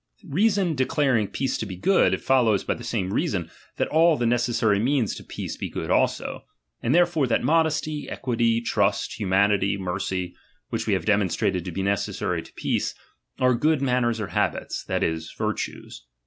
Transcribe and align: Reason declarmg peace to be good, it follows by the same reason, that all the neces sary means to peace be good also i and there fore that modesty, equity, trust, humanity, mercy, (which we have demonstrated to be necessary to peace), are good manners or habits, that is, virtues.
Reason 0.27 0.75
declarmg 0.75 1.31
peace 1.31 1.59
to 1.59 1.65
be 1.67 1.75
good, 1.75 2.15
it 2.15 2.23
follows 2.23 2.63
by 2.63 2.73
the 2.73 2.83
same 2.83 3.13
reason, 3.13 3.51
that 3.77 3.87
all 3.89 4.17
the 4.17 4.25
neces 4.25 4.55
sary 4.55 4.79
means 4.79 5.13
to 5.13 5.23
peace 5.23 5.57
be 5.57 5.69
good 5.69 5.91
also 5.91 6.37
i 6.41 6.41
and 6.81 6.95
there 6.95 7.05
fore 7.05 7.27
that 7.27 7.43
modesty, 7.43 8.09
equity, 8.09 8.61
trust, 8.61 9.19
humanity, 9.19 9.77
mercy, 9.77 10.35
(which 10.69 10.87
we 10.87 10.93
have 10.93 11.05
demonstrated 11.05 11.63
to 11.65 11.71
be 11.71 11.83
necessary 11.83 12.41
to 12.41 12.51
peace), 12.53 12.95
are 13.37 13.53
good 13.53 13.79
manners 13.79 14.19
or 14.19 14.29
habits, 14.29 14.83
that 14.85 15.03
is, 15.03 15.31
virtues. 15.37 16.07